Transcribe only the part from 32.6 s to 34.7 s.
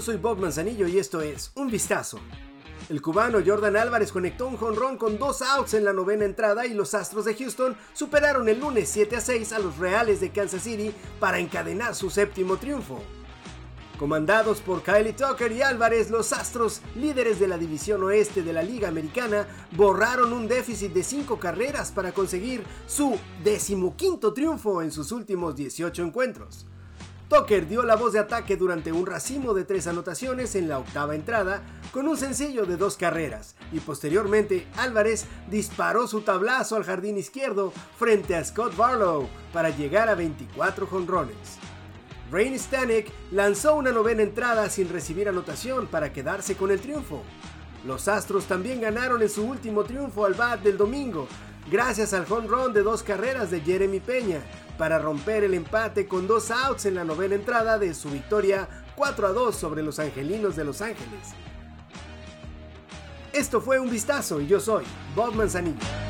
de dos carreras y posteriormente